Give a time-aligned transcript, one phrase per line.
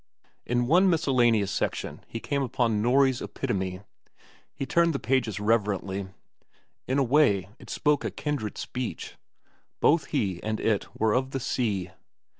[0.47, 3.81] In one miscellaneous section he came upon a "Norrie's Epitome."
[4.51, 6.07] He turned the pages reverently.
[6.87, 9.15] In a way, it spoke a kindred speech.
[9.79, 11.91] Both he and it were of the sea.